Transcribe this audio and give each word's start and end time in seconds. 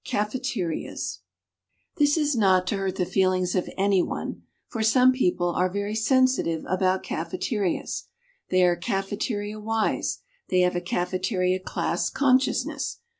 Cafeterias 0.03 1.19
This 1.97 2.17
is 2.17 2.35
not 2.35 2.65
to 2.65 2.75
hurt 2.77 2.95
the 2.95 3.05
feelings 3.05 3.53
of 3.53 3.69
anyone, 3.77 4.41
for 4.67 4.81
some 4.81 5.11
people 5.11 5.49
are 5.49 5.69
very 5.69 5.93
sensitive 5.93 6.65
about 6.67 7.03
cafeterias. 7.03 8.05
They 8.49 8.63
are 8.63 8.75
cafeteria 8.75 9.59
wise, 9.59 10.21
they 10.49 10.61
have 10.61 10.75
a 10.75 10.81
cafeteria 10.81 11.59
class 11.59 12.09
consciousness. 12.09 12.97